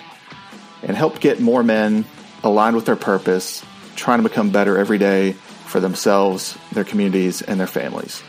and 0.82 0.94
help 0.94 1.18
get 1.18 1.40
more 1.40 1.62
men 1.62 2.04
aligned 2.42 2.76
with 2.76 2.84
their 2.84 2.94
purpose, 2.94 3.64
trying 3.96 4.22
to 4.22 4.28
become 4.28 4.50
better 4.50 4.76
every 4.76 4.98
day 4.98 5.32
for 5.32 5.80
themselves, 5.80 6.58
their 6.72 6.84
communities, 6.84 7.40
and 7.40 7.58
their 7.58 7.66
families. 7.66 8.22